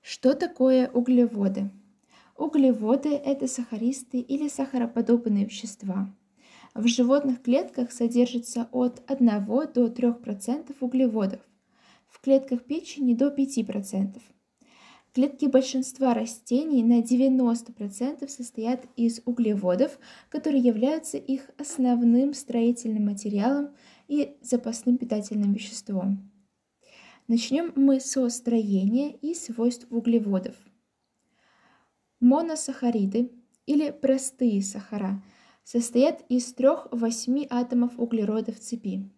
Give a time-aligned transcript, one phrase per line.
[0.00, 1.70] Что такое углеводы?
[2.36, 6.14] Углеводы– это сахаристые или сахароподобные вещества.
[6.74, 11.40] В животных клетках содержится от 1 до 3% углеводов,
[12.06, 14.20] в клетках печени до 5%.
[15.12, 23.70] Клетки большинства растений на 90% состоят из углеводов, которые являются их основным строительным материалом
[24.06, 26.31] и запасным питательным веществом.
[27.28, 30.56] Начнем мы со строения и свойств углеводов.
[32.20, 33.30] Моносахариды
[33.66, 35.22] или простые сахара
[35.64, 39.10] состоят из 3-8 атомов углерода в цепи.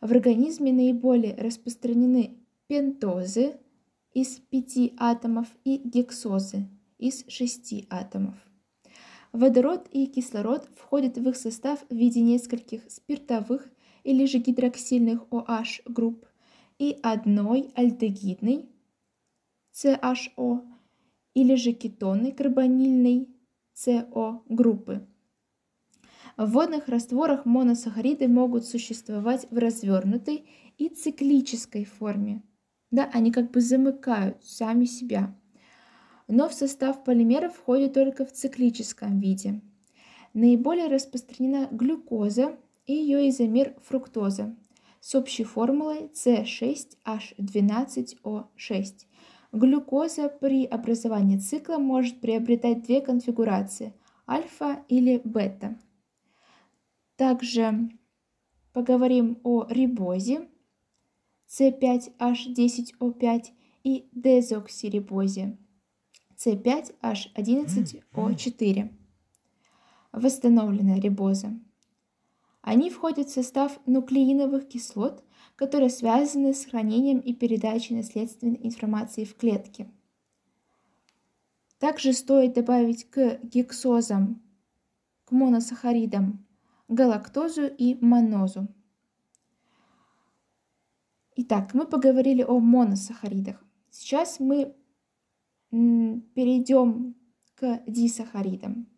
[0.00, 3.58] В организме наиболее распространены пентозы–
[4.14, 6.68] из 5 атомов и гексозы
[6.98, 8.34] из 6 атомов.
[9.32, 13.68] Водород и кислород входят в их состав в виде нескольких спиртовых
[14.04, 16.26] или же гидроксильных OH групп
[16.78, 18.68] и одной альдегидной
[19.74, 20.62] CHO
[21.34, 23.28] или же кетонной карбонильной
[23.74, 25.06] CO группы.
[26.36, 32.42] В водных растворах моносахариды могут существовать в развернутой и циклической форме,
[32.90, 35.36] да, они как бы замыкают сами себя.
[36.26, 39.60] Но в состав полимеров входит только в циклическом виде.
[40.34, 44.54] Наиболее распространена глюкоза и ее изомер фруктоза
[45.00, 49.06] с общей формулой C6H12O6.
[49.52, 53.94] Глюкоза при образовании цикла может приобретать две конфигурации–
[54.28, 55.78] альфа или бета.
[57.16, 57.88] Также
[58.72, 60.48] поговорим о рибозе–
[61.48, 63.46] С5H10O5
[63.84, 65.56] и дезоксирибозе
[66.36, 68.90] С5H11O4.
[70.12, 71.58] Восстановленная рибоза.
[72.68, 75.24] Они входят в состав нуклеиновых кислот,
[75.56, 79.90] которые связаны с хранением и передачей наследственной информации в клетке.
[81.78, 84.42] Также стоит добавить к гексозам,
[85.24, 86.46] к моносахаридам,
[86.88, 88.68] галактозу и манозу.
[91.36, 93.64] Итак, мы поговорили о моносахаридах.
[93.88, 94.76] Сейчас мы
[95.70, 97.14] перейдем
[97.54, 98.88] к дисахаридам.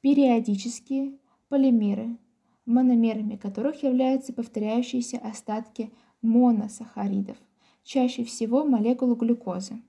[0.00, 1.18] периодические
[1.48, 2.16] полимеры,
[2.64, 5.92] мономерами которых являются повторяющиеся остатки
[6.22, 7.36] моносахаридов,
[7.84, 9.82] чаще всего молекулы глюкозы.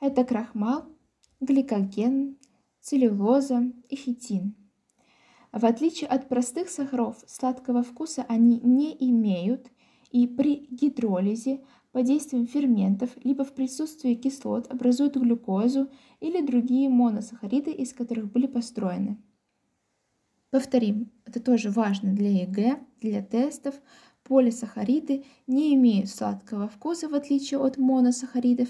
[0.00, 0.86] Это крахмал,
[1.40, 2.38] гликоген,
[2.80, 4.54] целлюлоза и хитин.
[5.52, 9.70] В отличие от простых сахаров, сладкого вкуса они не имеют
[10.10, 11.60] и при гидролизе
[11.92, 15.90] под действием ферментов либо в присутствии кислот образуют глюкозу
[16.20, 19.18] или другие моносахариды, из которых были построены.
[20.50, 23.74] Повторим, это тоже важно для ЕГЭ, для тестов.
[24.24, 28.68] Полисахариды не имеют сладкого вкуса, в отличие от моносахаридов.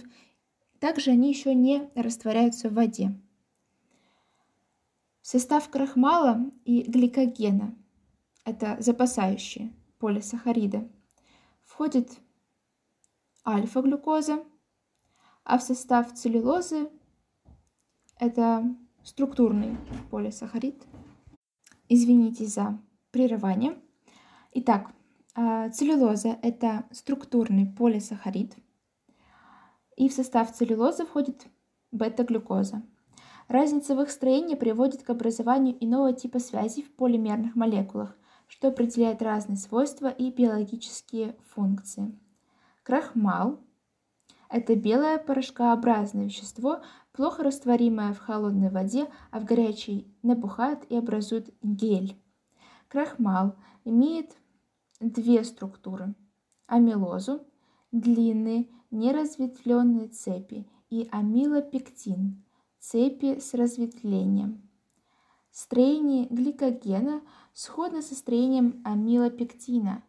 [0.80, 3.14] Также они еще не растворяются в воде.
[5.20, 7.76] Состав крахмала и гликогена,
[8.44, 10.90] это запасающие полисахариды,
[11.62, 12.10] входит
[13.46, 14.42] альфа-глюкоза,
[15.44, 16.88] а в состав целлюлозы
[18.18, 18.74] это
[19.04, 19.76] структурный
[20.10, 20.82] полисахарид.
[21.88, 22.80] Извините за
[23.10, 23.78] прерывание.
[24.52, 24.92] Итак,
[25.34, 28.56] а, целлюлоза– это структурный полисахарид,
[30.00, 31.46] и в состав целлюлозы входит
[31.92, 32.82] бета-глюкоза.
[33.48, 38.16] Разница в их строении приводит к образованию иного типа связей в полимерных молекулах,
[38.46, 42.18] что определяет разные свойства и биологические функции.
[42.82, 43.60] Крахмал–
[44.48, 46.80] это белое порошкообразное вещество,
[47.12, 52.16] плохо растворимое в холодной воде, а в горячей набухает и образует гель.
[52.88, 53.54] Крахмал
[53.84, 54.34] имеет
[54.98, 56.14] две структуры–
[56.68, 57.46] амилозу,
[57.92, 62.44] длинные неразветвленные цепи, и амилопектин–
[62.80, 64.68] цепи с разветвлением.
[65.52, 67.22] Строение гликогена
[67.52, 70.02] сходно со строением амилопектина,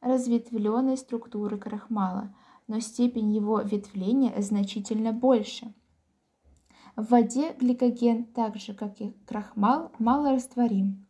[0.00, 2.34] разветвленной структуры крахмала,
[2.66, 5.74] но степень его ветвления значительно больше.
[6.96, 11.06] В воде гликоген, так же как и крахмал, малорастворим.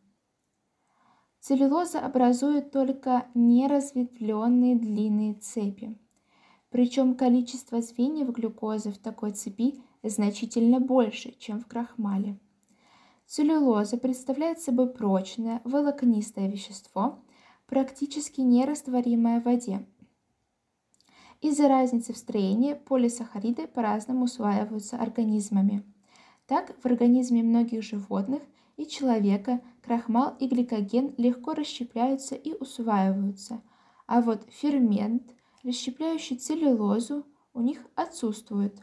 [1.40, 5.98] Целлюлоза образует только неразветвленные длинные цепи.
[6.70, 12.38] Причем количество звеньев глюкозы в такой цепи значительно больше, чем в крахмале.
[13.26, 17.18] Целлюлоза представляет собой прочное, волокнистое вещество,
[17.66, 19.86] практически нерастворимое в воде.
[21.40, 25.84] Из-за разницы в строении полисахариды по-разному усваиваются организмами.
[26.46, 28.42] Так, в организме многих животных
[28.76, 33.62] и человека крахмал и гликоген легко расщепляются и усваиваются,
[34.06, 38.80] а вот фермент, расщепляющий целлюлозу, у них отсутствует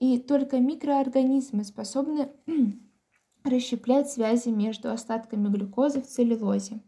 [0.00, 2.30] и только микроорганизмы способны
[3.44, 6.80] расщеплять связи между остатками глюкозы в целлюлозе.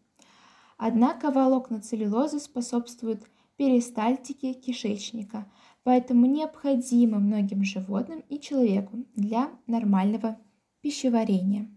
[0.77, 3.23] Однако волокна целлюлозы способствуют
[3.57, 5.51] перистальтике кишечника,
[5.83, 10.39] поэтому необходимы многим животным и человеку для нормального
[10.81, 11.69] пищеварения.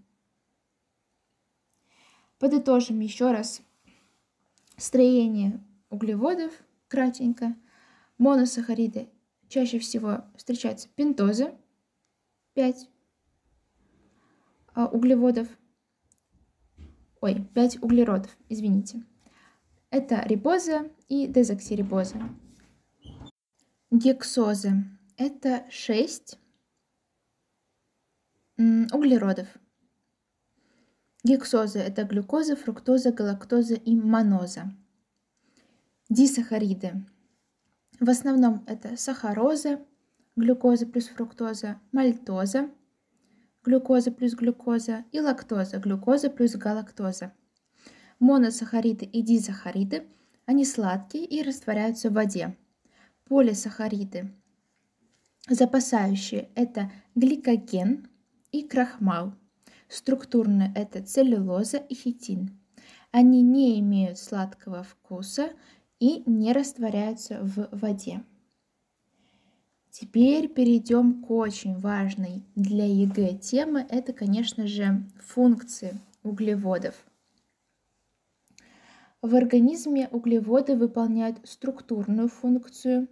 [2.39, 3.61] Подытожим еще раз
[4.77, 6.51] строение углеводов
[6.93, 7.55] кратенько.
[8.19, 9.09] Моносахариды
[9.47, 11.51] чаще всего встречаются пентозы,
[12.53, 12.87] 5
[14.75, 15.47] а, углеводов,
[17.19, 19.03] ой, 5 углеродов, извините.
[19.89, 22.19] Это рибоза и дезоксирибоза.
[23.89, 24.83] Гексозы–
[25.17, 26.37] это 6
[28.91, 29.47] углеродов.
[31.23, 34.71] Гексозы– это глюкоза, фруктоза, галактоза и маноза.
[36.13, 37.03] Дисахариды
[37.99, 39.83] в основном это сахароза,
[40.35, 42.69] глюкоза плюс фруктоза, мальтоза,
[43.63, 47.33] глюкоза плюс глюкоза и лактоза, глюкоза плюс галактоза.
[48.19, 50.05] Моносахариды и дизахариды,
[50.45, 52.55] они сладкие и растворяются в воде.
[53.25, 54.35] Полисахариды,
[55.49, 58.07] запасающие, это гликоген
[58.51, 59.33] и крахмал.
[59.87, 62.59] Структурно это целлюлоза и хитин.
[63.09, 65.49] Они не имеют сладкого вкуса
[66.03, 68.23] и не растворяются в воде.
[69.89, 73.87] Теперь перейдем к очень важной для ЕГЭ темы.
[73.89, 76.95] Это, конечно же, функции углеводов.
[79.21, 83.07] В организме углеводы выполняют структурную функцию.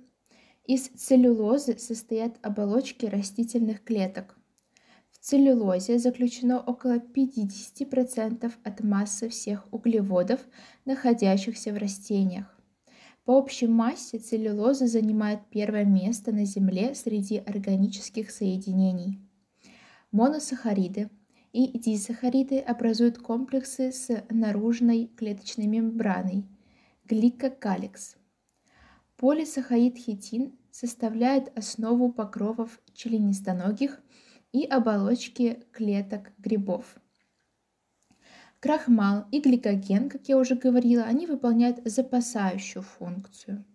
[0.66, 4.36] Из целлюлозы состоят оболочки растительных клеток.
[5.12, 10.42] В целлюлозе заключено около 50% от массы всех углеводов,
[10.84, 12.61] находящихся в растениях.
[13.26, 19.20] По общей массе целлюлоза занимает первое место на Земле среди органических соединений.
[20.12, 21.10] Моносахариды
[21.54, 26.46] и дисахариды образуют комплексы с наружной клеточной мембраной–
[27.06, 28.16] гликокаликс.
[29.18, 34.02] Полисахарид хитин составляет основу покровов членистоногих
[34.54, 37.01] и оболочки клеток грибов.
[38.62, 43.66] Крахмал и гликоген, как я уже говорила, они выполняют запасающую функцию.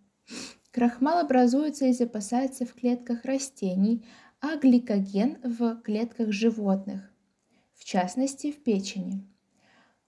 [0.71, 4.07] Крахмал образуется и запасается в клетках растений,
[4.41, 7.13] а гликоген в клетках животных,
[7.75, 9.27] в частности в печени.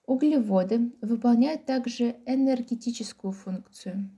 [0.06, 4.08] Углеводы выполняют также энергетическую функцию.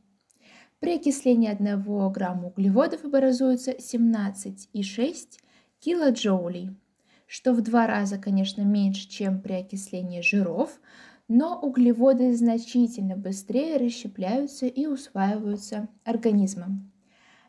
[0.79, 5.39] При окислении 1 грамма углеводов образуется 17,6
[5.79, 6.77] килоджоулей–
[7.31, 10.81] что в два раза, конечно, меньше, чем при окислении жиров,
[11.29, 16.91] но углеводы значительно быстрее расщепляются и усваиваются организмом.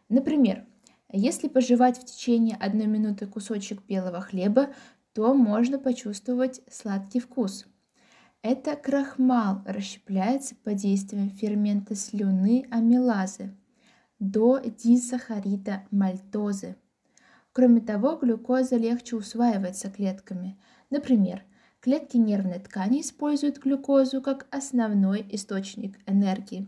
[0.08, 0.68] Например,
[1.12, 4.70] если пожевать в течение одной минуты кусочек белого хлеба,
[5.14, 7.66] то можно почувствовать сладкий вкус.
[8.44, 13.58] Это крахмал расщепляется под действием фермента слюны амилазы
[14.20, 16.76] до дисахарида мальтозы.
[17.54, 20.58] Кроме того, глюкоза легче усваивается клетками.
[20.90, 21.44] Например,
[21.82, 26.68] клетки нервной ткани используют глюкозу как основной источник энергии.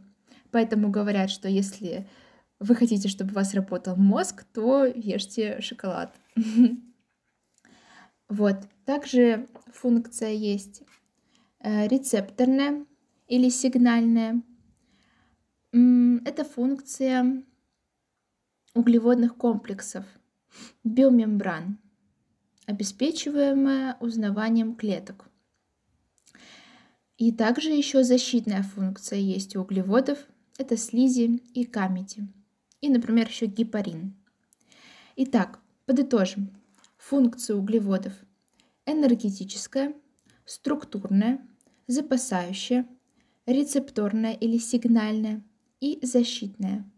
[0.52, 2.08] Поэтому говорят, что если
[2.60, 6.16] вы хотите, чтобы у вас работал мозг, то ешьте шоколад.
[8.30, 8.56] Вот.
[8.86, 10.82] Также функция есть
[11.60, 12.86] э, рецепторная
[13.28, 14.42] или сигнальная.
[15.72, 17.44] Это функция
[18.74, 20.06] углеводных комплексов,
[20.84, 21.78] биомембран,
[22.66, 25.30] обеспечиваемая узнаванием клеток.
[27.18, 30.20] И также еще защитная функция есть у углеводов.
[30.58, 32.28] Это слизи и камеди.
[32.82, 34.16] И, например, еще гепарин.
[35.16, 36.50] Итак, подытожим.
[36.98, 38.14] Функции углеводов.
[38.86, 39.94] Энергетическая,
[40.46, 41.40] структурная,
[41.88, 42.88] запасающая,
[43.46, 45.44] рецепторная или сигнальная
[45.80, 46.90] и защитная.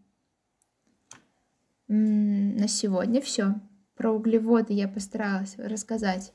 [1.88, 3.60] На сегодня все.
[3.94, 6.34] Про углеводы я постаралась рассказать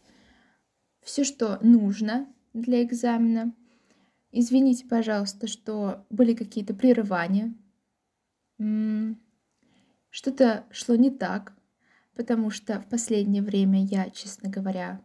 [1.02, 3.54] все, что нужно для экзамена.
[4.32, 7.54] Извините, пожалуйста, что были какие-то прерывания.
[10.10, 11.54] Что-то шло не так,
[12.16, 15.04] потому что в последнее время я, честно говоря,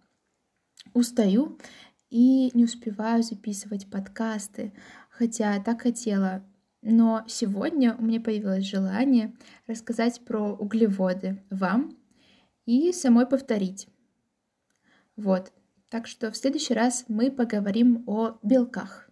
[0.94, 1.58] устаю
[2.10, 4.72] и не успеваю записывать подкасты,
[5.10, 6.44] хотя так хотела.
[6.88, 9.34] Но сегодня у меня появилось желание
[9.66, 11.96] рассказать про углеводы вам
[12.64, 13.88] и самой повторить.
[15.16, 15.52] Вот.
[15.90, 19.05] Так что в следующий раз мы поговорим о белках.